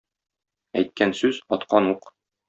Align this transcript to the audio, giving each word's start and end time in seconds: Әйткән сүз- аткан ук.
Әйткән 0.81 1.13
сүз- 1.19 1.41
аткан 1.57 1.91
ук. 1.91 2.09